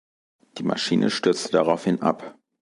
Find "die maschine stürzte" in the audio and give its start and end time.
0.57-1.51